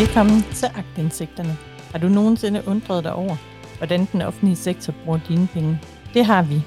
[0.00, 1.56] Velkommen til Agtindsigterne.
[1.92, 3.36] Har du nogensinde undret dig over,
[3.78, 5.80] hvordan den offentlige sektor bruger dine penge?
[6.14, 6.62] Det har vi.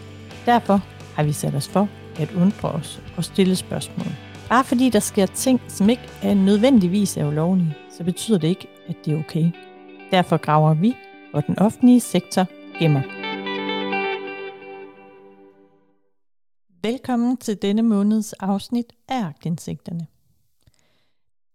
[0.45, 0.81] Derfor
[1.15, 1.89] har vi sat os for
[2.19, 4.07] at undre os og stille spørgsmål.
[4.49, 8.67] Bare fordi der sker ting, som ikke er nødvendigvis er ulovlige, så betyder det ikke,
[8.87, 9.51] at det er okay.
[10.11, 10.95] Derfor graver vi,
[11.31, 12.45] hvor den offentlige sektor
[12.79, 13.01] gemmer.
[16.83, 20.07] Velkommen til denne måneds afsnit af Agtindsigterne.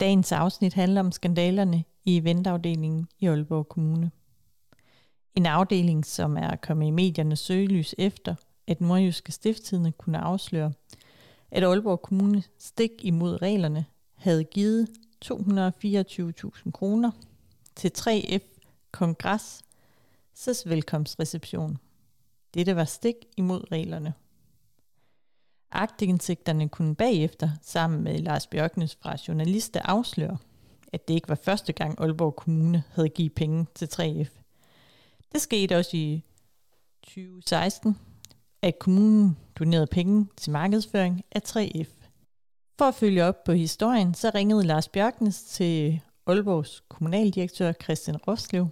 [0.03, 4.11] Dagens afsnit handler om skandalerne i eventafdelingen i Aalborg Kommune.
[5.35, 8.35] En afdeling, som er kommet i mediernes søgelys efter,
[8.67, 10.73] at Nordjyske stifttidene kunne afsløre,
[11.51, 13.85] at Aalborg Kommune stik imod reglerne
[14.15, 14.89] havde givet
[15.25, 17.11] 224.000 kroner
[17.77, 18.61] til 3F
[18.91, 19.65] Kongres
[20.67, 21.79] velkomstreception.
[22.55, 24.13] Dette var stik imod reglerne.
[25.73, 30.39] Agtindsigterne kunne bagefter, sammen med Lars Bjørknes fra Journaliste, afsløre,
[30.93, 34.29] at det ikke var første gang Aalborg Kommune havde givet penge til 3F.
[35.33, 36.25] Det skete også i
[37.03, 37.99] 2016,
[38.63, 41.89] at kommunen donerede penge til markedsføring af 3F.
[42.79, 48.69] For at følge op på historien, så ringede Lars Bjørknes til Aalborgs kommunaldirektør Christian Roslev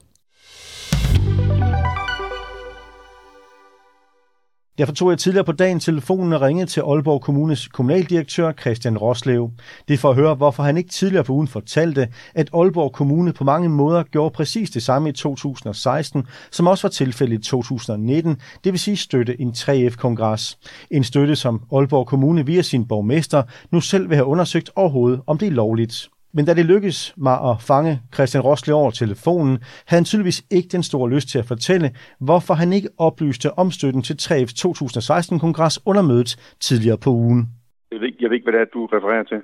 [4.80, 9.50] Derfor tog jeg tidligere på dagen telefonen og ringede til Aalborg Kommunes kommunaldirektør Christian Roslev.
[9.88, 13.32] Det er for at høre, hvorfor han ikke tidligere på ugen fortalte, at Aalborg Kommune
[13.32, 18.36] på mange måder gjorde præcis det samme i 2016, som også var tilfældet i 2019,
[18.64, 20.58] det vil sige støtte en 3F-kongres.
[20.90, 25.38] En støtte, som Aalborg Kommune via sin borgmester nu selv vil have undersøgt overhovedet, om
[25.38, 26.08] det er lovligt.
[26.34, 30.68] Men da det lykkedes mig at fange Christian Rosle over telefonen, havde han tydeligvis ikke
[30.68, 31.88] den store lyst til at fortælle,
[32.20, 37.48] hvorfor han ikke oplyste om støtten til 3F 2016-kongres under mødet tidligere på ugen.
[37.92, 39.40] Jeg ved, ikke, jeg ved ikke, hvad det er, du refererer til.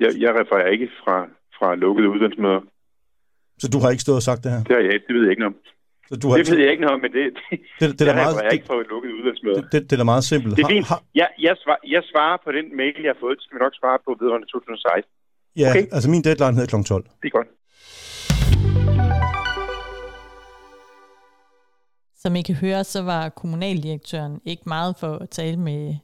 [0.00, 1.16] Jeg, jeg refererer ikke fra,
[1.58, 2.60] fra lukkede uddannelsesmøder.
[3.62, 4.62] Så du har ikke stået og sagt det her?
[4.68, 5.60] Det, har jeg, det ved jeg ikke noget om.
[6.08, 8.14] Så du har det ved jeg ikke noget om, men det, det, det, det, er
[8.22, 9.56] meget, jeg ikke fra et lukket uddannelsesmøde.
[9.56, 10.52] Det, det, det er da meget simpelt.
[10.56, 10.86] Det er fint.
[11.20, 13.34] Jeg, jeg, svar, jeg svarer på den mail, jeg har fået.
[13.36, 15.12] Det skal vi nok svare på vedrørende 2016.
[15.56, 15.86] Ja, okay.
[15.92, 16.84] altså min deadline hedder kl.
[16.84, 17.04] 12.
[17.04, 17.46] Det er godt.
[22.16, 25.96] Som I kan høre, så var kommunaldirektøren ikke meget for at tale med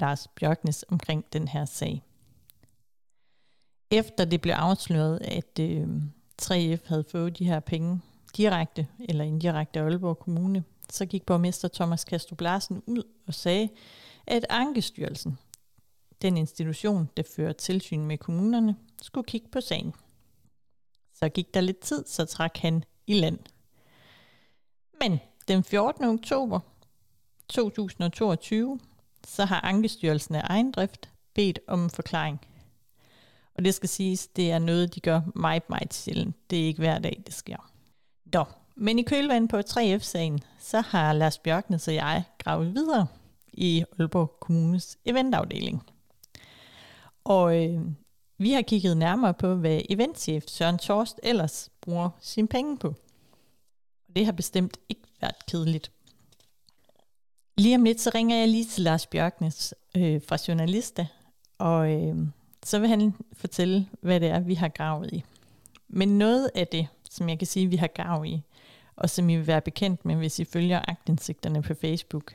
[0.00, 2.02] Lars Bjørknes omkring den her sag.
[3.90, 5.86] Efter det blev afsløret, at øh,
[6.42, 8.00] 3F havde fået de her penge
[8.36, 13.68] direkte eller indirekte af Aalborg Kommune, så gik borgmester Thomas Kastrup Larsen ud og sagde,
[14.26, 15.38] at Ankestyrelsen,
[16.22, 19.94] den institution, der fører tilsyn med kommunerne, skulle kigge på sagen.
[21.14, 23.38] Så gik der lidt tid, så trak han i land.
[25.00, 26.04] Men den 14.
[26.04, 26.60] oktober
[27.48, 28.80] 2022,
[29.26, 32.40] så har Ankestyrelsen af ejendrift bedt om en forklaring.
[33.54, 36.50] Og det skal siges, det er noget, de gør meget, meget sjældent.
[36.50, 37.70] Det er ikke hver dag, det sker.
[38.32, 38.44] Nå,
[38.74, 43.06] men i kølvandet på 3F-sagen, så har Lars Bjørknes og jeg gravet videre
[43.52, 45.82] i Aalborg Kommunes eventafdeling.
[47.26, 47.80] Og øh,
[48.38, 52.88] vi har kigget nærmere på, hvad eventchef Søren Torst ellers bruger sine penge på.
[54.08, 55.92] Og det har bestemt ikke været kedeligt.
[57.58, 61.06] Lige om lidt, så ringer jeg lige til Lars Bjørknes øh, fra Journalista,
[61.58, 62.16] og øh,
[62.64, 65.24] så vil han fortælle, hvad det er, vi har gravet i.
[65.88, 68.42] Men noget af det, som jeg kan sige, vi har gravet i,
[68.96, 72.34] og som I vil være bekendt med, hvis I følger agtindsigterne på Facebook,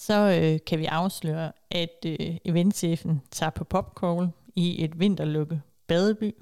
[0.00, 6.34] så øh, kan vi afsløre, at øh, eventchefen tager på popcall i et vinterlukke badeby.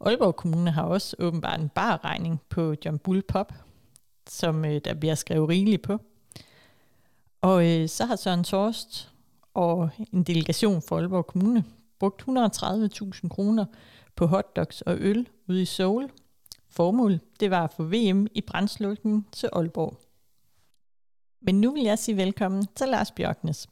[0.00, 3.52] Aalborg Kommune har også åbenbart en barregning på John Bull Pop,
[4.28, 5.98] som øh, der bliver skrevet rigeligt på.
[7.40, 9.12] Og øh, så har Søren Torst
[9.54, 11.64] og en delegation fra Aalborg Kommune
[11.98, 13.64] brugt 130.000 kroner
[14.16, 16.10] på hotdogs og øl ude i Seoul.
[16.68, 20.09] Formålet det var at få VM i brændslukning til Aalborg.
[21.42, 23.68] Men nu vil jeg sige velkommen til Lars Bjørknes.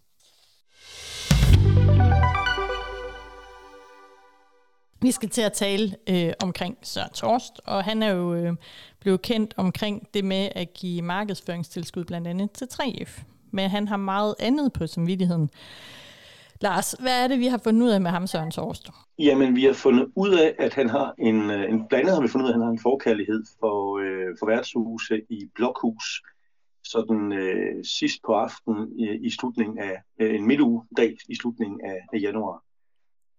[5.03, 8.53] Vi skal til at tale øh, omkring Søren Torst, og han er jo øh,
[9.01, 13.23] blevet kendt omkring det med at give markedsføringstilskud blandt andet til 3F.
[13.51, 15.51] Men han har meget andet på samvittigheden.
[16.61, 18.91] Lars, hvad er det, vi har fundet ud af med ham, Søren Torst?
[19.19, 22.29] Jamen, vi har fundet ud af, at han har en, øh, en blandet har vi
[22.29, 26.23] fundet ud af, at han har en forkærlighed for, øh, for værtshuse i blokhus.
[26.93, 31.99] Sådan øh, sidst på aftenen i, i slutningen af øh, en midtugedag i slutningen af,
[32.13, 32.65] af januar.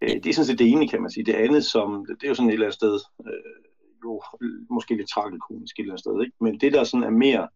[0.02, 1.26] Øh, det er sådan set det ene, kan man sige.
[1.26, 3.60] Det andet, som, det er jo sådan et eller andet sted, øh,
[4.04, 4.22] jo,
[4.70, 6.36] måske lidt tragikomisk et eller andet sted, ikke?
[6.42, 7.48] men det, der sådan er mere,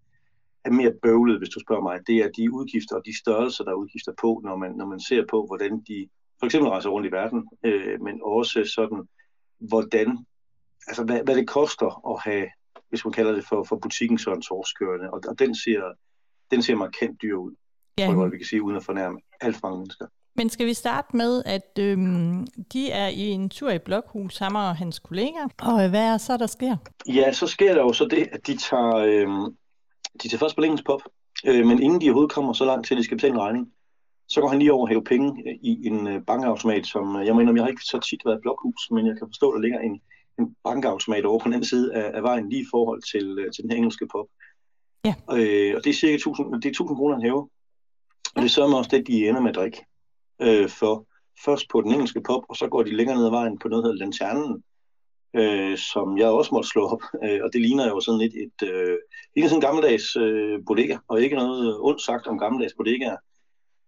[0.63, 3.71] er mere bøvlet, hvis du spørger mig, det er de udgifter og de størrelser, der
[3.71, 6.09] er udgifter på, når man, når man ser på, hvordan de
[6.39, 9.07] for eksempel rejser rundt i verden, øh, men også sådan,
[9.59, 10.25] hvordan,
[10.87, 12.47] altså hvad, hvad det koster at have,
[12.93, 15.81] hvis man kalder det for, for butikken Søren Torskørende, og, og den ser,
[16.51, 17.55] den ser markant dyr ud,
[17.97, 18.05] ja.
[18.05, 20.05] tror jeg, vi kan sige, uden at fornærme alt for mange mennesker.
[20.35, 24.59] Men skal vi starte med, at øhm, de er i en tur i Blokhus sammen
[24.59, 26.75] med hans kollegaer, og hvad er så, der sker?
[27.07, 29.55] Ja, så sker der jo så det, at de tager, øhm,
[30.23, 31.01] de tager først på Lingens Pop,
[31.45, 33.67] øh, men inden de overhovedet kommer så langt til, at de skal betale en regning,
[34.29, 37.25] så går han lige over og hæver penge øh, i en øh, bankautomat, som øh,
[37.25, 39.55] jeg mener, jeg har ikke så tit været i Blokhus, men jeg kan forstå, at
[39.55, 40.01] der ligger en,
[40.39, 43.63] en bankautomat over på den anden side af, af vejen, lige i forhold til, til
[43.63, 44.27] den engelske pop.
[45.05, 45.15] Ja.
[45.31, 47.47] Øh, og det er cirka 1000, det er 1000 kroner, han hæver.
[48.35, 49.85] Og det sørger også det, de ender med at drikke
[50.41, 51.07] øh, for
[51.45, 53.83] først på den engelske pop, og så går de længere ned ad vejen på noget,
[53.83, 54.63] der hedder Lanternen,
[55.35, 57.01] øh, som jeg også måtte slå op.
[57.23, 58.97] Øh, og det ligner jo sådan lidt et, øh,
[59.35, 63.17] ligner sådan en gammeldags øh, bodega, og ikke noget ondt sagt om gammeldags bodegaer.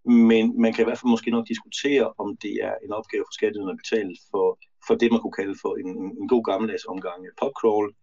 [0.09, 3.33] Men man kan i hvert fald måske nok diskutere, om det er en opgave for
[3.33, 5.89] skatteyderne at betale for, for det, man kunne kalde for en,
[6.21, 7.93] en god gammeldags omgang popcrawl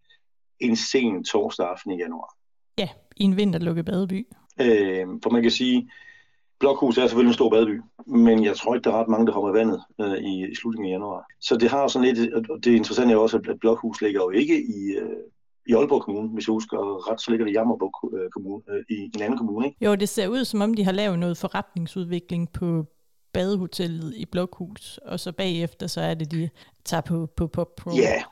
[0.61, 2.34] en sen torsdag aften i januar.
[2.79, 4.26] Ja, i en vinterlukket badeby.
[4.61, 5.90] Øh, for man kan sige,
[6.61, 9.32] Blokhus er selvfølgelig en stor badeby, men jeg tror ikke, der er ret mange, der
[9.32, 11.25] hopper i vandet øh, i, i slutningen af januar.
[11.40, 14.56] Så det har sådan lidt, og det interessante er også, at Blokhus ligger jo ikke
[14.62, 15.17] i, øh,
[15.67, 18.85] i Aalborg Kommune, hvis jeg husker ret, så ligger det i Jammerborg øh, Kommune, øh,
[18.88, 19.67] i en anden kommune.
[19.67, 19.85] Ikke?
[19.85, 22.87] Jo, det ser ud, som om de har lavet noget forretningsudvikling på
[23.32, 26.50] badehotellet i Blokhus, og så bagefter, så er det, de
[26.84, 27.90] tager på, på Pop Pro.
[27.90, 28.23] Ja,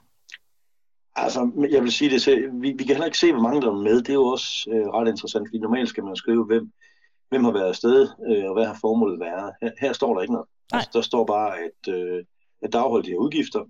[1.16, 3.68] altså, jeg vil sige det, så vi, vi kan heller ikke se, hvor mange der
[3.68, 3.96] er med.
[3.96, 6.72] Det er jo også øh, ret interessant, fordi normalt skal man skrive, hvem,
[7.28, 9.52] hvem har været afsted, øh, og hvad har formålet været.
[9.62, 10.48] Her, her står der ikke noget.
[10.72, 12.24] Altså, der står bare, at, øh,
[12.62, 13.64] at der afholdt de her udgifter,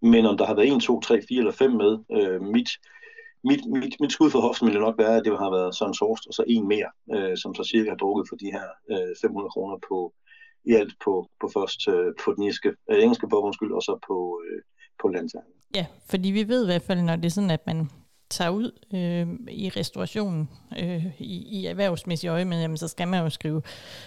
[0.00, 2.68] men om der har været 1, 2, 3, 4 eller 5 med, øh, mit,
[3.44, 6.26] mit, mit, mit skud for hoften ville nok være, at det har været Søren Sorst,
[6.26, 9.50] og så en mere, øh, som så cirka har drukket for de her øh, 500
[9.50, 10.12] kroner på,
[10.66, 14.40] i alt på, på først øh, på den engelske, øh, engelske bog, og så på,
[14.44, 14.62] øh,
[15.02, 15.52] på landsangen.
[15.74, 17.90] Ja, fordi vi ved i hvert fald, når det er sådan, at man
[18.30, 20.48] tager ud øh, i restaurationen
[20.82, 23.62] øh, i, i erhvervsmæssig øje med, jamen, så skal man jo skrive,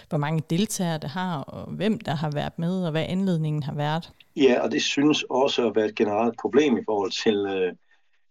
[0.08, 3.74] hvor mange deltagere det har, og hvem der har været med, og hvad anledningen har
[3.74, 4.12] været.
[4.36, 7.72] Ja, og det synes også at være et generelt problem i forhold til, øh,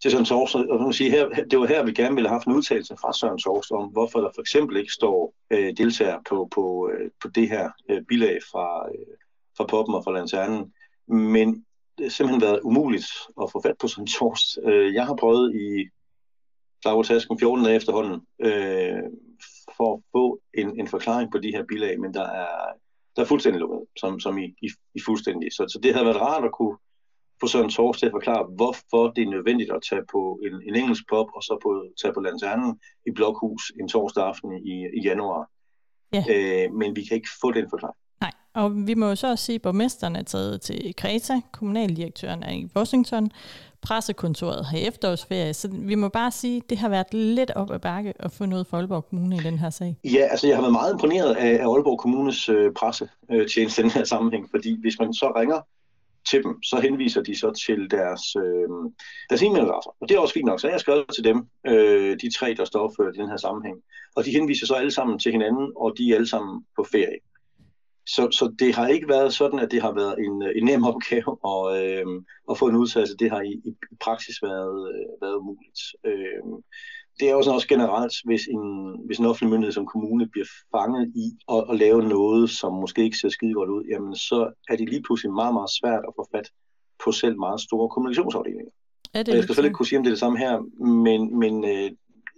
[0.01, 0.56] til Søren Sovs.
[0.56, 3.13] Og hun sige, her, det var her, vi gerne ville have haft en udtalelse fra
[3.13, 7.28] Søren Sovs om, hvorfor der for eksempel ikke står øh, deltager på, på, øh, på
[7.28, 9.16] det her øh, bilag fra, øh,
[9.57, 10.74] fra Poppen og fra Lanternen.
[11.07, 11.66] Men
[11.98, 13.07] det har simpelthen været umuligt
[13.42, 14.60] at få fat på Søren en torst.
[14.66, 15.90] Øh, jeg har prøvet i
[17.06, 19.04] Tasken 14 dage efterhånden øh,
[19.78, 22.50] for at få en, en forklaring på de her bilag, men der er,
[23.16, 25.52] der er fuldstændig lukket, som, som i, i, i fuldstændig.
[25.52, 26.78] Så, så det havde været rart at kunne
[27.42, 30.76] få Søren Tors til at forklare, hvorfor det er nødvendigt at tage på en, en
[30.76, 35.02] engelsk pop, og så på, tage på Lanternen i Blokhus en torsdag aften i, i
[35.04, 35.50] januar.
[36.14, 36.24] Ja.
[36.30, 37.98] Øh, men vi kan ikke få den forklaring.
[38.22, 42.44] Nej, og vi må jo så også se, at borgmesteren er taget til Kreta, kommunaldirektøren
[42.44, 43.32] er i Washington,
[43.82, 47.80] pressekontoret har efterårsferie, så vi må bare sige, at det har været lidt op ad
[47.80, 49.98] bakke at få noget for Aalborg Kommune i den her sag.
[50.04, 53.92] Ja, altså jeg har været meget imponeret af, af Aalborg Kommunes øh, pressetjeneste i den
[53.92, 55.62] her sammenhæng, fordi hvis man så ringer
[56.30, 58.69] til dem, så henviser de så til deres, øh,
[59.30, 59.98] deres e-mailadresser.
[60.01, 61.38] Og det er også fint nok, så jeg har skrevet til dem,
[61.68, 63.77] øh, de tre, der står for i den her sammenhæng.
[64.16, 67.19] Og de henviser så alle sammen til hinanden, og de er alle sammen på ferie.
[68.16, 71.31] Så, så det har ikke været sådan, at det har været en, en nem opgave
[71.54, 72.06] at, øh,
[72.52, 73.18] at få en udtalelse.
[73.18, 75.80] Det har i, i praksis været, øh, været umuligt.
[76.06, 76.44] Øh,
[77.19, 78.64] det er også også generelt, hvis en,
[79.06, 80.45] hvis en offentlig myndighed som kommune bliver
[80.76, 84.54] fanget i at, at lave noget, som måske ikke ser skide godt ud, jamen så
[84.69, 86.47] er det lige pludselig meget, meget svært at få fat
[87.04, 88.71] på selv meget store kommunikationsafdelinger.
[89.14, 91.40] Er det jeg skal selvfølgelig ikke kunne sige, om det er det samme her, men,
[91.40, 91.90] men øh,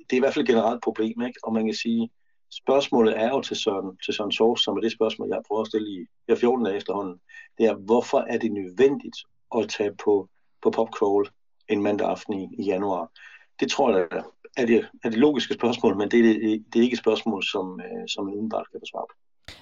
[0.08, 1.40] det er i hvert fald et generelt problem, ikke?
[1.44, 2.10] og man kan sige,
[2.54, 5.62] Spørgsmålet er jo til Søren, til Søren Sovs, som er det spørgsmål, jeg har prøvet
[5.62, 7.20] at stille i jeg 14 dage efterhånden.
[7.58, 9.18] Det er, hvorfor er det nødvendigt
[9.58, 10.30] at tage på,
[10.64, 11.30] på popcrawl
[11.70, 13.12] en mandag aften i, i januar?
[13.60, 14.24] Det tror jeg
[14.58, 17.44] er det, er det logiske spørgsmål, men det er, det, det er ikke et spørgsmål,
[17.44, 19.16] som, øh, som en umiddelbart kan besvare på.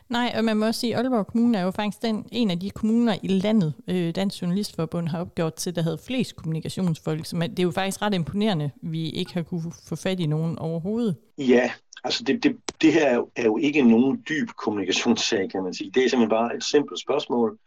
[0.10, 2.60] Nej, og man må også sige, at Aalborg Kommune er jo faktisk den, en af
[2.60, 7.26] de kommuner i landet, øh, Dansk Journalistforbund har opgjort til, der havde flest kommunikationsfolk.
[7.26, 10.60] Så det er jo faktisk ret imponerende, vi ikke har kunne få fat i nogen
[10.60, 11.16] overhovedet.
[11.38, 11.72] Ja,
[12.04, 15.74] altså det, det, det her er jo, er jo ikke nogen dyb kommunikationssag, kan man
[15.74, 15.92] sige.
[15.92, 17.58] Det er simpelthen bare et simpelt spørgsmål.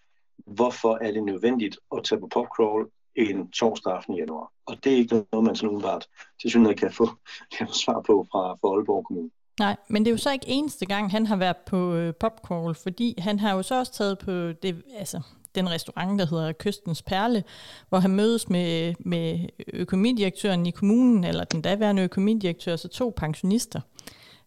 [0.46, 4.52] Hvorfor er det nødvendigt at tage på popcrawl en torsdag aften i januar?
[4.66, 6.06] Og det er ikke noget, man sådan umiddelbart
[6.40, 7.08] til synligheden kan få,
[7.58, 9.30] kan få svar på fra, fra Aalborg Kommune.
[9.58, 12.74] Nej, men det er jo så ikke eneste gang, han har været på øh, popcrawl,
[12.74, 15.20] fordi han har jo så også taget på det, altså,
[15.54, 17.44] den restaurant, der hedder Kystens Perle,
[17.88, 19.38] hvor han mødes med, med
[19.72, 23.80] økonomidirektøren i kommunen, eller den daværende økonomidirektør, så to pensionister.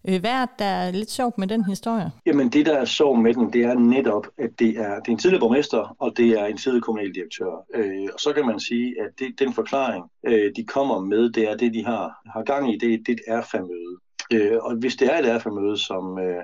[0.09, 2.11] Øh, hvad er der lidt sjovt med den historie?
[2.25, 5.11] Jamen det, der er sjovt med den, det er netop, at det er, det er
[5.11, 7.65] en tidligere borgmester, og det er en tidligere kommunaldirektør.
[7.75, 11.49] Øh, og så kan man sige, at det, den forklaring, øh, de kommer med, det
[11.49, 13.95] er det, de har, har gang i, det, det er et erfamøde.
[14.33, 16.43] Øh, og hvis det er et erfamøde, som, øh,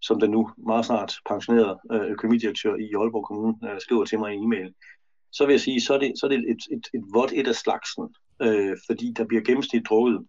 [0.00, 4.32] som den nu meget snart pensionerede øh, økonomidirektør i Aalborg Kommune øh, skriver til mig
[4.32, 4.74] i en e-mail,
[5.32, 7.48] så vil jeg sige, så er det, så er det et, et, et vådt et
[7.48, 8.04] af slagsen,
[8.42, 10.26] øh, fordi der bliver gennemsnit drukket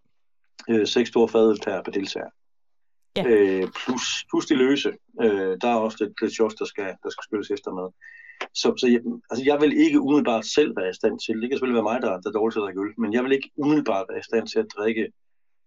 [0.70, 2.30] øh, seks store fadøl per, per deltager.
[3.16, 3.24] Ja.
[3.26, 4.92] Øh, plus, plus de løse.
[5.22, 7.88] Øh, der er også lidt, lidt shots, der skal, der skal skyldes efter med.
[8.54, 9.00] Så, så jeg,
[9.30, 12.02] altså jeg vil ikke umiddelbart selv være i stand til, det kan selvfølgelig være mig,
[12.02, 14.28] der, der er dårligt til at drikke øl, men jeg vil ikke umiddelbart være i
[14.30, 15.08] stand til at drikke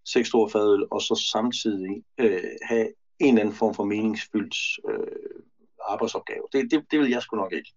[0.06, 2.88] seks store fadøl, og så samtidig øh, have
[3.20, 4.58] en eller anden form for meningsfyldt
[4.90, 5.42] øh,
[5.90, 6.44] arbejdsopgave.
[6.54, 7.74] Det, det, det vil jeg sgu nok ikke.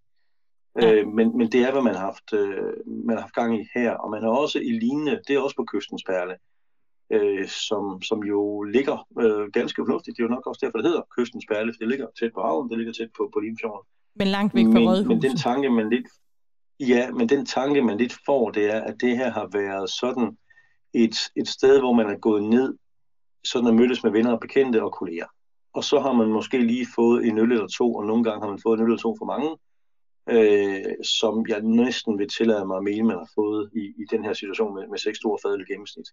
[0.81, 0.93] Ja.
[0.93, 3.67] Øh, men, men det er, hvad man har, haft, øh, man har haft gang i
[3.75, 6.35] her, og man har også i lignende, det er også på kystens perle,
[7.11, 10.17] øh, som, som jo ligger øh, ganske fornuftigt.
[10.17, 12.41] Det er jo nok også derfor, det hedder kystens perle, for det ligger tæt på
[12.41, 13.87] haven, det ligger tæt på, på Limfjorden.
[14.15, 15.07] Men langt væk fra Rødhuset.
[15.07, 16.07] Men den tanke, man lidt,
[16.79, 20.37] ja, men den tanke, man lidt får, det er, at det her har været sådan
[20.93, 22.77] et, et sted, hvor man er gået ned,
[23.43, 25.25] sådan at mødtes med venner og bekendte og kolleger.
[25.73, 28.49] Og så har man måske lige fået en øl eller to, og nogle gange har
[28.49, 29.49] man fået en øl eller to for mange,
[30.29, 34.23] øh, som jeg næsten vil tillade mig at mene, man har fået i, i den
[34.23, 36.07] her situation med, med 6 store fadel gennemsnit.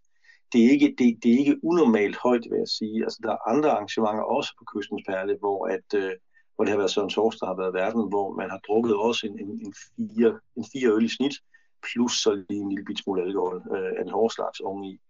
[0.52, 3.02] Det er, ikke, det, det er ikke unormalt højt, vil jeg sige.
[3.04, 6.12] Altså, der er andre arrangementer også på Kystens Perle, hvor, at, øh,
[6.54, 9.26] hvor det har været Søren Tors, der har været verden, hvor man har drukket også
[9.26, 11.36] en, en, en, fire, en fire øl i snit,
[11.88, 15.00] plus så lige en lille bit smule alkohol øh, af den hårde slags oveni.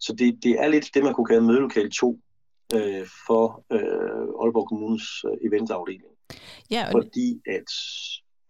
[0.00, 2.20] Så det, det er lidt det, man kunne kalde mødelokal 2
[2.74, 6.12] øh, for øh, Aalborg Kommunes øh, eventafdeling.
[6.70, 7.70] Ja, og Fordi at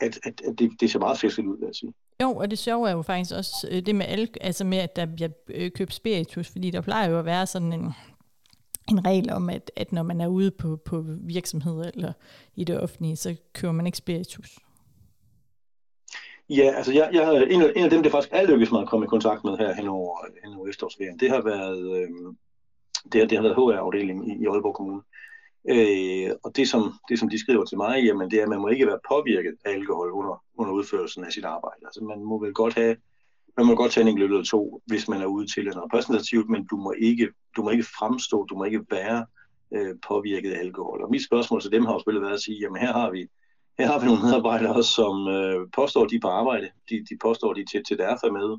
[0.00, 1.95] at, at, at det, det ser meget festligt ud, vil jeg sige.
[2.23, 4.97] Jo, og det sjove er jo faktisk også øh, det med, al, altså med at
[4.97, 7.92] der bliver øh, købt spiritus, fordi der plejer jo at være sådan en,
[8.90, 12.12] en regel om, at, at når man er ude på, på virksomheder eller
[12.57, 14.59] i det offentlige, så køber man ikke spiritus.
[16.50, 18.88] Ja, altså jeg, jeg, en, af, en af dem, det faktisk er lykkedes mig at
[18.88, 22.09] komme i kontakt med her hen over, hen over efterårsferien, det har været, øh,
[23.12, 25.02] det, det har været HR-afdelingen i, i Aalborg Kommune.
[25.68, 28.60] Øh, og det som, det, som de skriver til mig, jamen, det er, at man
[28.60, 31.80] må ikke være påvirket af alkohol under, under udførelsen af sit arbejde.
[31.84, 32.96] Altså, man må vel godt have,
[33.56, 36.48] man må godt tage en enkelt eller to, hvis man er ude til eller repræsentativt,
[36.50, 39.26] men du må ikke, du må ikke fremstå, du må ikke være
[39.74, 41.02] øh, påvirket af alkohol.
[41.02, 43.26] Og mit spørgsmål til dem har jo selvfølgelig været at sige, jamen her har vi,
[43.78, 46.68] her har vi nogle medarbejdere, som øh, påstår, de er på arbejde.
[46.90, 48.58] De, de påstår, de er til, til derfor med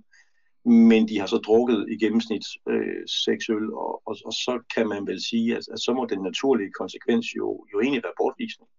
[0.65, 4.87] men de har så drukket i gennemsnit øh, seks øl, og, og, og så kan
[4.87, 8.69] man vel sige, at, at så må den naturlige konsekvens jo, jo egentlig være bortvisning.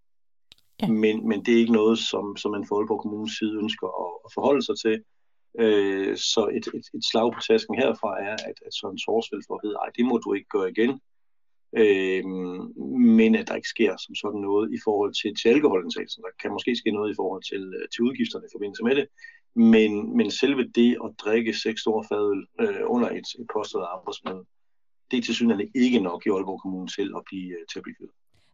[0.82, 0.86] Ja.
[0.86, 4.12] Men, men det er ikke noget, som, som man fra på kommunens side ønsker at,
[4.24, 4.96] at forholde sig til.
[5.58, 9.56] Øh, så et, et, et slag på tasken herfra er, at, at Søren Sorsfeldt får
[9.56, 10.92] at vide, det må du ikke gøre igen.
[11.82, 12.24] Øh,
[13.18, 16.22] men at der ikke sker som sådan noget i forhold til, til alkoholindtagelsen.
[16.22, 19.06] Der kan måske ske noget i forhold til, øh, til udgifterne i forbindelse med det,
[19.54, 24.44] men, men selve det at drikke seks store fadøl øh, under et, et påstået arbejdsmøde,
[25.10, 27.82] det er til synligheden ikke nok i Aalborg Kommune til at blive, øh, til at
[27.82, 28.10] blive fyret.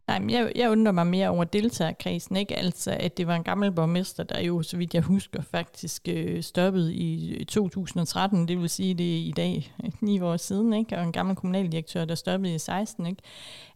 [0.09, 2.55] Nej, men jeg, jeg undrer mig mere over deltagerkredsen, ikke?
[2.55, 6.43] Altså, at det var en gammel borgmester, der jo, så vidt jeg husker, faktisk øh,
[6.43, 10.97] stoppede i 2013, det vil sige, det er i dag ni år siden, ikke?
[10.97, 13.21] Og en gammel kommunaldirektør, der stoppede i 16, ikke?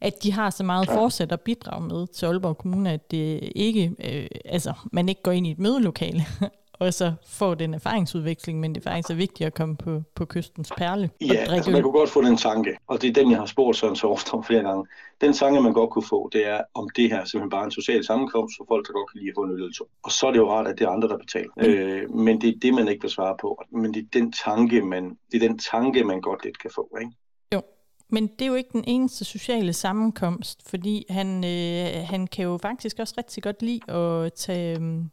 [0.02, 3.96] At de har så meget forsæt at bidrage med til Aalborg Kommune, at det ikke,
[4.04, 6.22] øh, altså, man ikke går ind i et mødelokale
[6.80, 10.26] og så får den erfaringsudveksling, men det er faktisk så vigtigt at komme på, på
[10.26, 11.10] kystens perle.
[11.22, 13.78] Ja, altså man kunne godt få den tanke, og det er den, jeg har spurgt
[13.78, 14.86] Søren Sovst om flere gange.
[15.22, 17.72] Den tanke, man godt kunne få, det er, om det her simpelthen bare er en
[17.72, 19.74] social sammenkomst for folk, der godt kan lide at få en øl.
[20.04, 21.52] Og så er det jo rart, at det er andre, der betaler.
[21.58, 21.64] Mm.
[21.64, 23.64] Øh, men det er det, man ikke vil svare på.
[23.72, 26.98] Men det er den tanke, man, det er den tanke, man godt lidt kan få.
[27.02, 27.12] Ikke?
[27.54, 27.62] Jo,
[28.10, 32.58] men det er jo ikke den eneste sociale sammenkomst, fordi han, øh, han kan jo
[32.58, 35.10] faktisk også rigtig godt lide at tage...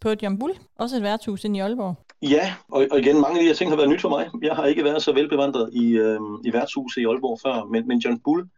[0.00, 1.96] På John Bull, også et værtshus i Aalborg.
[2.22, 4.30] Ja, og, og igen, mange af de her ting har været nyt for mig.
[4.42, 7.98] Jeg har ikke været så velbevandret i, øh, i værtshuset i Aalborg før, men, men
[7.98, 8.48] John Bull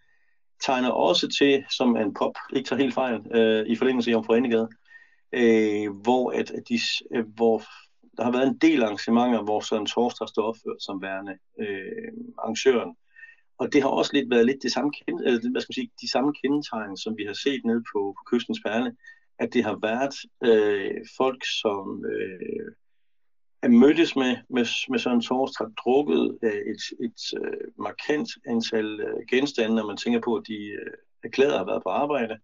[0.66, 4.68] tegner også til, som en pop, ikke tager helt fejl, øh, i forlængelse om Foreningade,
[5.32, 6.78] øh, hvor, at, at de,
[7.14, 7.62] øh, hvor
[8.16, 12.12] der har været en del arrangementer, hvor Søren Torst har stået opført som værende øh,
[12.38, 12.96] arrangøren.
[13.58, 16.10] Og det har også lidt været lidt det samme, kende, hvad skal man sige, de
[16.10, 18.92] samme kendetegn, som vi har set ned på, på kystens perle
[19.40, 20.14] at det har været
[20.48, 22.72] øh, folk, som øh,
[23.62, 29.00] er mødtes med, med, med Søren Torst, har drukket øh, et, et øh, markant antal
[29.00, 30.92] øh, genstande, når man tænker på, at de øh,
[31.24, 32.36] erklæret har været på arbejde,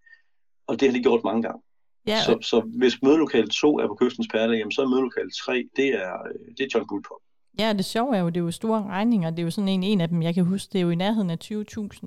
[0.67, 1.63] og det har de gjort mange gange.
[2.07, 2.21] Ja.
[2.27, 5.89] Så, så hvis mødelokal 2 er på kystens perle, jamen, så er mødelokal 3, det
[5.89, 7.21] er, øh, det er John Bullpop.
[7.59, 9.31] Ja, det sjove er jo, det er jo store regninger.
[9.31, 10.95] Det er jo sådan en, en af dem, jeg kan huske, det er jo i
[10.95, 11.53] nærheden af 20.000.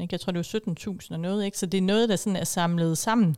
[0.02, 0.08] Ikke?
[0.12, 1.46] Jeg tror, det er 17.000 og noget.
[1.46, 1.58] Ikke?
[1.58, 3.36] Så det er noget, der sådan er samlet sammen.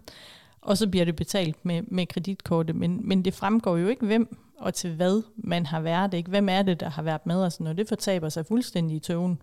[0.62, 2.76] Og så bliver det betalt med, med kreditkortet.
[2.76, 6.14] Men, men det fremgår jo ikke, hvem og til hvad man har været.
[6.14, 6.30] Ikke?
[6.30, 7.44] Hvem er det, der har været med?
[7.44, 7.78] Og sådan noget.
[7.78, 9.42] Det fortaber sig fuldstændig i tøven.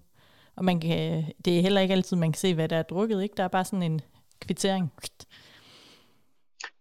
[0.57, 3.23] Og man kan, det er heller ikke altid, man kan se, hvad der er drukket.
[3.23, 3.35] Ikke?
[3.37, 4.01] Der er bare sådan en
[4.41, 4.93] kvittering.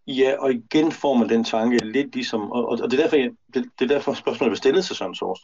[0.07, 3.29] Ja, og igen får man den tanke lidt ligesom, og, og det, er derfor, jeg,
[3.53, 5.39] det, det er derfor spørgsmålet er stillet til Søren Sors,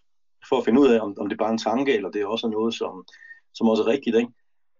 [0.49, 2.25] for at finde ud af, om, om det er bare en tanke, eller det er
[2.25, 3.05] også noget, som,
[3.53, 4.15] som også er rigtigt.
[4.15, 4.31] Ikke?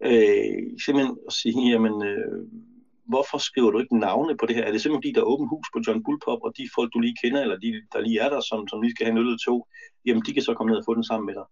[0.02, 2.48] Øh, simpelthen at sige, jamen, øh,
[3.12, 4.64] hvorfor skriver du ikke navne på det her?
[4.64, 7.00] Er det simpelthen fordi, der er åben hus på John Bullpop, og de folk, du
[7.00, 9.38] lige kender, eller de, der lige er der, som, som lige skal have en øl
[9.46, 9.68] to,
[10.06, 11.48] jamen de kan så komme ned og få den sammen med dig.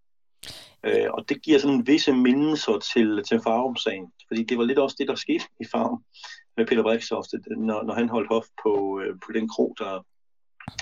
[0.88, 4.96] Øh, og det giver sådan visse mindelser til, til Farum-sagen, fordi det var lidt også
[5.00, 6.04] det, der skete i Farum
[6.58, 10.06] med Peter Brikstoft, når, når han holdt hof på, øh, på den kro, der,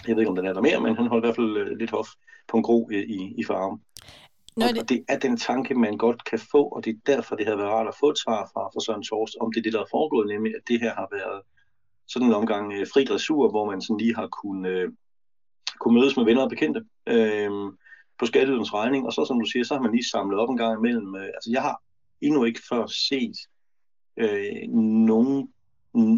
[0.08, 1.78] jeg ved ikke om den er der mere, men han holdt i hvert fald øh,
[1.78, 2.08] lidt hof
[2.48, 3.82] på en kro i, i, i Farum.
[4.60, 4.82] Nå, det...
[4.82, 7.56] Og det er den tanke, man godt kan få, og det er derfor, det har
[7.56, 9.82] været rart at få et svar fra, fra Søren Torst, om det er det, der
[9.82, 11.42] er foregået, nemlig at det her har været
[12.08, 14.92] sådan en omgang øh, fri dressur, hvor man sådan lige har kunnet, øh,
[15.80, 17.51] kunne mødes med venner og bekendte øh,
[18.20, 20.58] på skatteyderens regning, og så som du siger, så har man lige samlet op en
[20.58, 21.16] gang imellem.
[21.16, 21.82] Øh, altså jeg har
[22.22, 23.38] endnu ikke før set
[24.18, 24.70] øh,
[25.08, 25.54] nogen,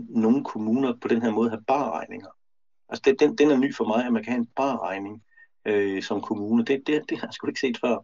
[0.10, 2.32] nogen kommuner på den her måde have barregninger.
[2.90, 5.24] Altså den, den, den er ny for mig, at man kan have en barregning
[5.66, 6.66] øh, som kommune.
[6.66, 7.98] Det, det, det har jeg sgu ikke set før.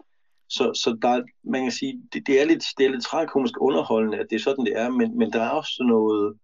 [0.50, 4.18] Så, så der, man kan sige, det, det er lidt, det er lidt tragikomisk underholdende,
[4.18, 6.38] at det er sådan, det er, men, men der er også noget,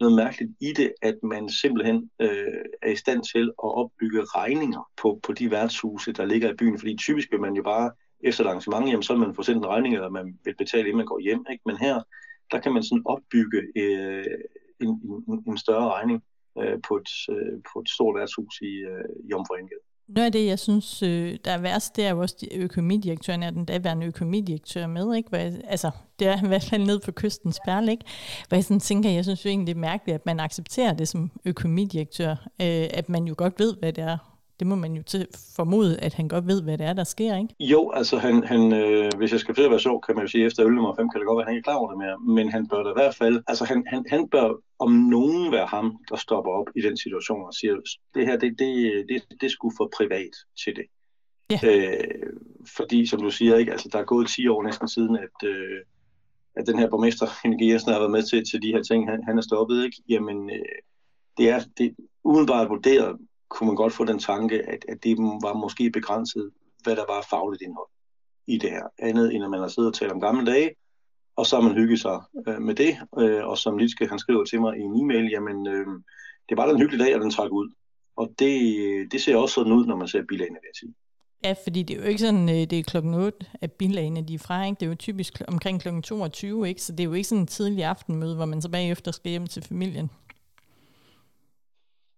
[0.00, 4.90] noget mærkeligt i det, at man simpelthen øh, er i stand til at opbygge regninger
[5.02, 6.78] på, på de værtshuse, der ligger i byen.
[6.78, 9.70] Fordi typisk vil man jo bare efter arrangement, jamen, så vil man få sendt en
[9.70, 11.44] regning, eller man vil betale, inden man går hjem.
[11.50, 11.62] Ikke?
[11.66, 12.02] Men her,
[12.52, 14.24] der kan man sådan opbygge øh,
[14.80, 14.88] en,
[15.28, 16.22] en, en større regning
[16.58, 19.78] øh, på, et, øh, på et stort værtshus i, øh, i Omforeningen.
[20.08, 23.50] Noget af det, jeg synes, øh, der er værst, det er jo også økonomidirektøren, er
[23.50, 25.28] den daværende økonomidirektør med, ikke?
[25.28, 28.04] Hvor jeg, altså, det er i hvert fald ned på kystens perle, ikke?
[28.48, 31.08] Hvor jeg sådan tænker, jeg synes jo egentlig, det er mærkeligt, at man accepterer det
[31.08, 35.02] som økonomidirektør, øh, at man jo godt ved, hvad det er, det må man jo
[35.02, 37.54] til formode, at han godt ved, hvad det er, der sker, ikke?
[37.60, 40.46] Jo, altså han, han øh, hvis jeg skal at være sjov, kan man jo sige,
[40.46, 41.98] efter øl nummer 5 kan det godt være, at han ikke er klar over det
[41.98, 45.52] mere, men han bør da i hvert fald, altså han, han, han bør om nogen
[45.52, 47.76] være ham, der stopper op i den situation og siger,
[48.14, 50.86] det her, det, det, det, det skulle for privat til det.
[51.50, 51.58] Ja.
[51.62, 52.32] Øh,
[52.76, 55.80] fordi, som du siger, ikke, altså, der er gået 10 år næsten siden, at, øh,
[56.56, 59.22] at den her borgmester, Henrik Jensen, har været med til, til de her ting, han,
[59.24, 60.02] han er stoppet, ikke?
[60.08, 60.78] Jamen, øh,
[61.38, 63.16] det er det, udenbart vurderet,
[63.48, 66.50] kunne man godt få den tanke, at, at det var måske begrænset,
[66.82, 67.88] hvad der var fagligt indhold
[68.46, 68.86] i det her.
[68.98, 70.70] Andet end at man har siddet og talt om gamle dage,
[71.36, 72.96] og så har man hygget sig øh, med det.
[73.18, 75.86] Øh, og som Litske, han skriver til mig i en e-mail, jamen øh,
[76.48, 77.68] det var da en hyggelig dag, at den trak ud.
[78.16, 80.94] Og det, det ser også sådan ud, når man ser bilagene, vil jeg sige.
[81.44, 84.34] Ja, fordi det er jo ikke sådan, øh, det er klokken 8, at bilagene de
[84.34, 84.80] er fra, ikke?
[84.80, 86.82] Det er jo typisk omkring klokken 22, ikke?
[86.82, 89.46] Så det er jo ikke sådan en tidlig aftenmøde, hvor man så bagefter skal hjem
[89.46, 90.10] til familien.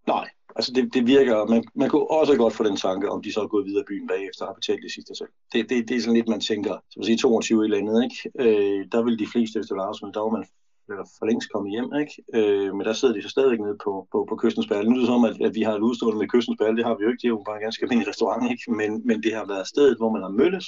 [0.07, 3.33] Nej, altså det, det virker, man, man kunne også godt få den tanke, om de
[3.33, 5.29] så er gået videre i byen bagefter og har betalt det sidste selv.
[5.53, 8.19] Det, det, det er sådan lidt, man tænker, som at sige 22 eller andet, ikke?
[8.45, 10.45] Øh, der vil de fleste efter Lars, men der var man
[10.91, 12.15] eller for længst kommet hjem, ikke?
[12.39, 14.89] Øh, men der sidder de så stadigvæk nede på, på, på Kystens Bærle.
[14.89, 16.95] Nu er det som, at, at vi har et udstående med Kystens Bærle, det har
[16.97, 18.65] vi jo ikke, det er jo bare en ganske almindelig restaurant, ikke?
[18.81, 20.67] Men, men det har været stedet, hvor man har mødtes,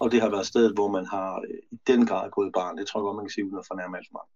[0.00, 2.76] og det har været stedet, hvor man har øh, i den grad gået barn.
[2.78, 4.28] Det tror jeg godt, man kan sige, uden at fornærme alt mange.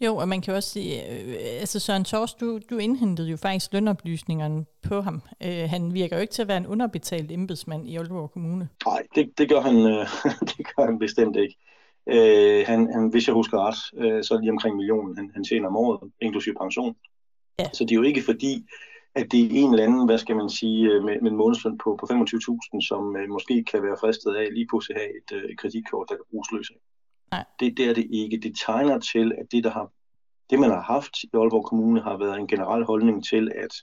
[0.00, 3.72] Jo, og man kan også sige, øh, altså Søren Tors, du, du indhentede jo faktisk
[3.72, 5.22] lønoplysningerne på ham.
[5.44, 8.68] Øh, han virker jo ikke til at være en underbetalt embedsmand i Aalborg Kommune.
[8.86, 10.06] Nej, det, det, gør han, øh,
[10.56, 11.56] det gør han bestemt ikke.
[12.06, 15.44] Øh, han, han, hvis jeg husker ret, øh, så er lige omkring millionen, han, han
[15.44, 16.96] tjener om året, inklusive pension.
[17.58, 17.68] Ja.
[17.72, 18.66] Så det er jo ikke fordi,
[19.14, 21.78] at det er en eller anden, hvad skal man sige, øh, med, med en månedsløn
[21.78, 25.56] på, på 25.000, som øh, måske kan være fristet af lige pludselig have et øh,
[25.56, 26.80] kreditkort, der kan bruges løs af.
[27.30, 27.44] Nej.
[27.60, 28.40] Det, det er det ikke.
[28.42, 29.92] Det tegner til, at det, der har,
[30.50, 33.74] det, man har haft i Aalborg Kommune, har været en generel holdning til, at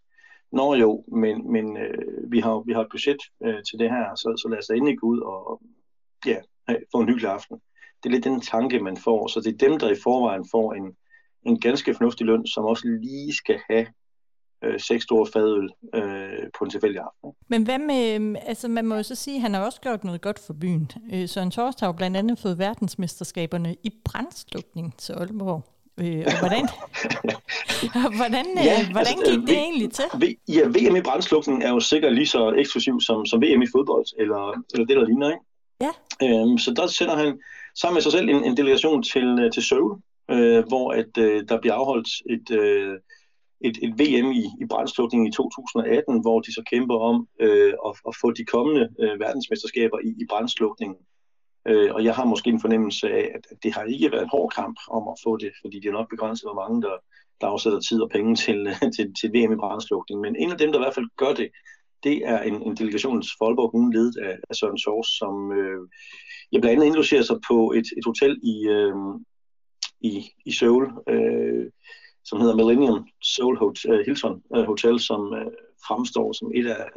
[0.52, 4.16] når jo, men, men øh, vi, har, vi har et budget øh, til det her,
[4.16, 5.62] så, så lad os da endelig gå ud og
[6.26, 6.40] ja,
[6.92, 7.62] få en hyggelig aften.
[8.04, 9.28] Det er lidt den tanke, man får.
[9.28, 10.96] Så det er dem, der i forvejen får en,
[11.44, 13.86] en ganske fornuftig løn, som også lige skal have
[14.66, 17.32] øh, seks store fadøl øh, på en tilfældig aften.
[17.48, 20.22] Men hvad med, altså man må jo så sige, at han har også gjort noget
[20.22, 20.92] godt for byen.
[21.14, 25.64] Øh, Søren Torst har jo blandt andet fået verdensmesterskaberne i brandslukning til Aalborg.
[25.98, 26.68] Øh, og hvordan,
[28.22, 30.06] hvordan, øh, ja, hvordan altså, gik det v, egentlig til?
[30.14, 33.68] V, ja, VM i brandslukning er jo sikkert lige så eksklusiv som, som VM i
[33.72, 35.46] fodbold, eller, eller det, der ligner, ikke?
[35.82, 35.92] Ja.
[36.24, 37.40] Øhm, så der sender han
[37.76, 40.02] sammen med sig selv en, en delegation til, øh, til Seoul,
[40.32, 42.94] øh, hvor at, øh, der bliver afholdt et, øh,
[43.62, 47.94] et, et VM i, i brændslukning i 2018, hvor de så kæmper om øh, at,
[48.08, 50.96] at få de kommende øh, verdensmesterskaber i, i brændslukning.
[51.68, 54.36] Øh, og jeg har måske en fornemmelse af, at, at det har ikke været en
[54.36, 56.96] hård kamp om at få det, fordi det er nok begrænset, hvor mange der,
[57.42, 58.60] der afsætter tid og penge til,
[58.96, 60.22] til, til VM i brændslukning.
[60.22, 61.50] Men en af dem, der i hvert fald gør det,
[62.04, 65.82] det er en, en delegation til Folborg, hun ledet af, af Søren Sors, som øh,
[66.52, 68.96] jeg blandt andet indlogerer sig på et, et hotel i, øh,
[70.02, 70.14] i,
[70.46, 71.66] i Seoul, øh,
[72.26, 75.52] som hedder Millennium Seoul Hotel, øh, Hilton øh, Hotel, som øh,
[75.88, 76.90] fremstår som et af,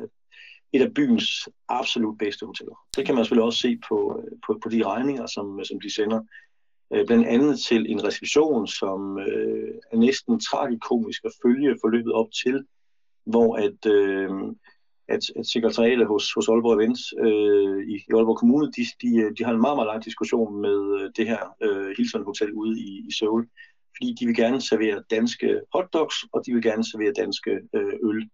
[0.72, 2.76] et af byens absolut bedste hoteller.
[2.96, 5.94] Det kan man selvfølgelig også se på, øh, på, på de regninger, som, som de
[5.94, 6.20] sender.
[6.92, 12.28] Øh, blandt andet til en reception, som øh, er næsten tragikomisk at følge forløbet op
[12.44, 12.64] til,
[13.26, 14.30] hvor at, øh,
[15.08, 19.44] at, at sekretariatet hos, hos Aalborg Events øh, i, i Aalborg Kommune, de, de, de
[19.44, 23.12] har en meget, meget lang diskussion med det her øh, Hilton Hotel ude i, i
[23.18, 23.48] Seoul,
[23.98, 28.28] fordi de vil gerne servere danske hotdogs, og de vil gerne servere danske øh, øl.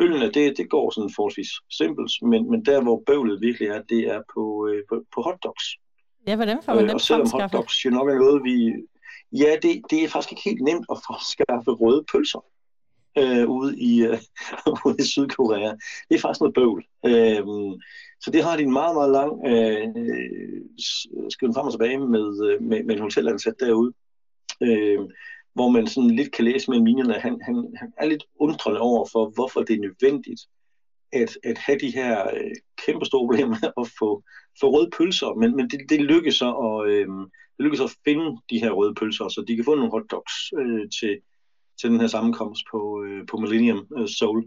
[0.00, 4.00] Ølene, det, det går sådan forholdsvis simpelt, men, men der, hvor bøvlet virkelig er, det
[4.14, 5.64] er på, øh, på, på hotdogs.
[6.26, 8.54] Ja, hvordan får man øh, dem Og selvom hotdogs jo nok er noget, vi...
[9.32, 12.44] Ja, det, det er faktisk ikke helt nemt at få skaffe røde pølser
[13.18, 14.18] øh, ude, i, øh,
[14.86, 15.72] ude i Sydkorea.
[16.08, 16.84] Det er faktisk noget bøvl.
[17.06, 17.44] Øh,
[18.20, 19.88] så det har de en meget, meget lang øh,
[21.30, 23.92] skriven frem og tilbage med, øh, med, med en hotelansat derude
[24.62, 25.00] øh,
[25.54, 28.80] hvor man sådan lidt kan læse mellem linjerne, at han, han, han er lidt undrende
[28.80, 30.40] over for, hvorfor det er nødvendigt
[31.12, 34.22] at, at have de her øh, kæmpe store problemer med at få,
[34.60, 37.06] få røde pølser, men, men det, det lykkes så at, øh,
[37.56, 40.84] det lykkes at finde de her røde pølser, så de kan få nogle hotdogs øh,
[41.00, 41.20] til,
[41.80, 44.44] til den her sammenkomst på, øh, på Millennium øh, Soul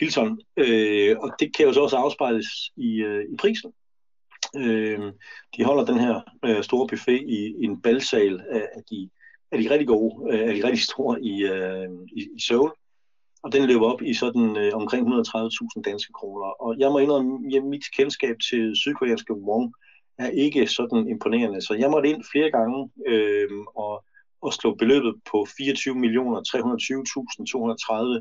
[0.00, 0.40] Hilton.
[0.56, 2.46] Øh, og det kan jo så også afspejles
[2.76, 3.72] i, øh, i prisen.
[4.56, 5.12] Øh,
[5.56, 9.10] de holder den her øh, store buffet i, i en balsal af, af de
[9.54, 12.72] er de rigtig gode, øh, er de rigtig store i, øh, i, i Seoul.
[13.42, 16.46] Og den løber op i sådan øh, omkring 130.000 danske kroner.
[16.46, 19.72] Og jeg må indrømme, at mit kendskab til sydkoreanske won
[20.18, 21.62] er ikke sådan imponerende.
[21.62, 24.04] Så jeg måtte ind flere gange øh, og,
[24.42, 28.20] og slå beløbet på 24.320.230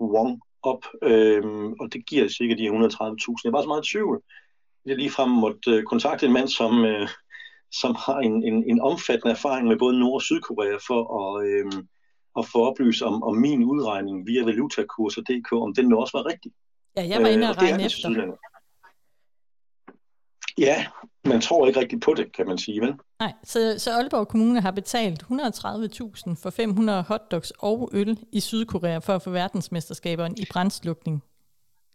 [0.00, 0.84] won op.
[1.02, 1.44] Øh,
[1.80, 2.74] og det giver cirka de 130.000.
[3.44, 4.22] Jeg var så meget i tvivl.
[4.86, 7.08] Jeg lige frem måtte øh, kontakte en mand, som, øh,
[7.80, 11.72] som har en, en, en omfattende erfaring med både Nord- og Sydkorea for at, øh,
[12.38, 16.52] at få oplyst om, om min udregning via valutakurser.dk, om den nu også var rigtig.
[16.96, 18.36] Ja, jeg var inde og, øh, og regne efter.
[20.58, 20.86] Ja,
[21.24, 22.94] man tror ikke rigtigt på det, kan man sige, vel?
[23.20, 25.28] Nej, så, så Aalborg Kommune har betalt 130.000
[26.42, 31.22] for 500 hotdogs og øl i Sydkorea for at få verdensmesterskaberne i brændslukning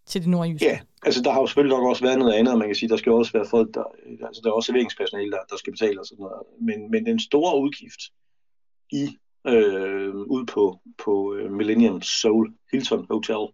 [0.09, 0.65] til det nordjyske?
[0.65, 2.97] Ja, altså der har jo selvfølgelig nok også været noget andet, man kan sige, der
[2.97, 3.83] skal også være folk, der,
[4.27, 6.41] altså der er også serveringspersonale, der, der skal betale og sådan noget.
[6.61, 8.01] Men, men den store udgift
[8.91, 9.17] i
[9.47, 13.53] øh, ud på, på øh, Millennium Soul Hilton Hotel,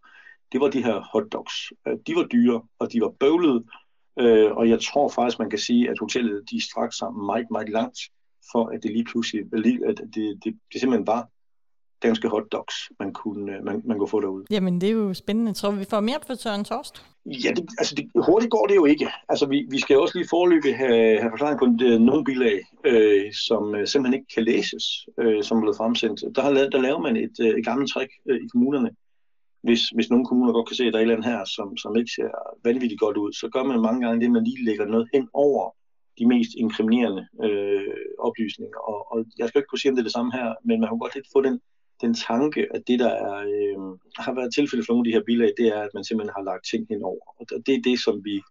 [0.51, 1.53] det var de her hotdogs.
[1.87, 3.63] Øh, de var dyre, og de var bøvlede,
[4.19, 7.69] øh, og jeg tror faktisk, man kan sige, at hotellet de straks sammen meget, meget
[7.69, 7.99] langt,
[8.51, 9.41] for at det lige pludselig,
[9.87, 11.29] at det, det, det simpelthen var
[12.07, 14.45] danske hotdogs, man kunne, øh, man, man kunne få derude.
[14.51, 15.53] Jamen, det er jo spændende.
[15.53, 16.95] Tror vi får mere på Søren Torst?
[17.25, 19.07] Ja, det, altså det, hurtigt går det jo ikke.
[19.29, 21.65] Altså, vi, vi skal også lige forløbe have, have forklaring på
[22.09, 24.85] nogle bilag, øh, som øh, simpelthen ikke kan læses,
[25.21, 26.35] øh, som er blevet fremsendt.
[26.35, 28.89] Der, har lavet, der laver man et, øh, et gammelt trick øh, i kommunerne.
[29.63, 31.77] Hvis, hvis nogle kommuner godt kan se, at der er et eller andet her, som,
[31.77, 32.29] som ikke ser
[32.63, 35.27] vanvittigt godt ud, så gør man mange gange det, at man lige lægger noget hen
[35.33, 35.63] over
[36.19, 38.79] de mest inkriminerende øh, oplysninger.
[38.91, 40.89] Og, og jeg skal ikke kunne sige, om det er det samme her, men man
[40.89, 41.59] kan godt lidt få den
[42.01, 43.77] den tanke, at det, der er, øh,
[44.25, 46.43] har været tilfældet for nogle af de her bilag, det er, at man simpelthen har
[46.43, 47.25] lagt ting henover.
[47.39, 48.41] Og det er det, som vi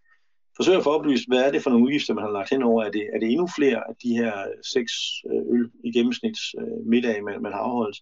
[0.57, 1.27] forsøger at få oplyst.
[1.27, 2.83] Hvad er det for nogle udgifter, man har lagt henover?
[2.83, 4.33] Er det, er det endnu flere af de her
[4.73, 4.91] seks
[5.31, 7.97] øh, øl i gennemsnit øh, middag, man, man har afholdt?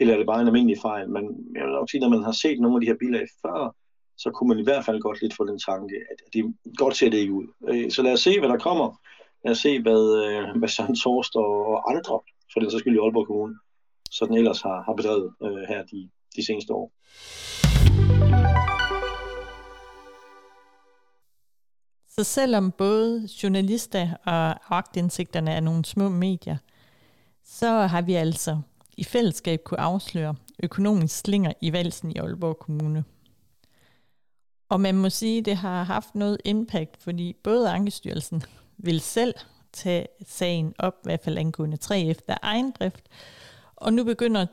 [0.00, 1.10] Eller er det bare en almindelig fejl?
[1.10, 3.76] Men jeg vil nok sige, når man har set nogle af de her bilag før,
[4.16, 7.10] så kunne man i hvert fald godt lidt få den tanke, at det godt ser
[7.10, 7.46] det ikke ud.
[7.68, 9.00] Øh, så lad os se, hvad der kommer.
[9.44, 12.20] Lad os se, hvad, øh, hvad Søren Torst og andre,
[12.52, 13.54] for den så skyld i Aalborg Kommune,
[14.16, 16.92] så den ellers har, har bedrevet øh, her de, de seneste år.
[22.08, 26.56] Så selvom både journalister og agtindsigterne er nogle små medier,
[27.44, 28.60] så har vi altså
[28.96, 33.04] i fællesskab kunne afsløre økonomisk slinger i valsen i Aalborg Kommune.
[34.68, 38.42] Og man må sige, at det har haft noget impact, fordi både Ankestyrelsen
[38.76, 39.34] vil selv
[39.72, 43.08] tage sagen op, i hvert fald angående 3 efter egen drift,
[43.76, 44.46] og nu begynder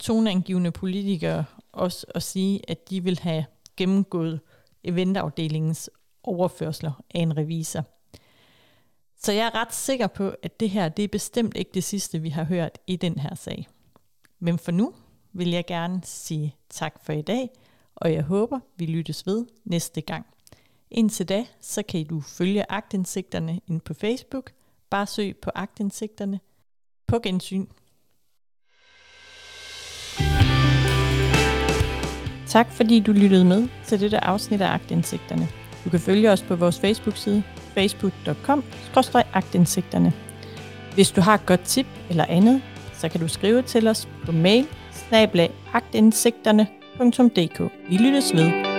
[0.00, 3.44] toneangivende politikere også at sige, at de vil have
[3.76, 4.40] gennemgået
[4.84, 5.90] eventafdelingens
[6.22, 7.84] overførsler af en revisor.
[9.16, 12.18] Så jeg er ret sikker på, at det her det er bestemt ikke det sidste,
[12.18, 13.68] vi har hørt i den her sag.
[14.38, 14.94] Men for nu,
[15.32, 17.50] vil jeg gerne sige tak for i dag,
[17.94, 20.26] og jeg håber, vi lyttes ved næste gang.
[20.90, 24.52] Indtil da, så kan du følge agtindsigterne ind på Facebook.
[24.90, 26.40] Bare søg på agtindsigterne.
[27.06, 27.66] På gensyn.
[32.50, 35.48] Tak fordi du lyttede med til dette afsnit af Agtindsigterne.
[35.84, 37.42] Du kan følge os på vores Facebook-side
[37.74, 40.12] facebook.com-agtindsigterne.
[40.94, 42.62] Hvis du har et godt tip eller andet,
[42.94, 45.50] så kan du skrive til os på mail snablag
[47.88, 48.69] Vi lyttes ved.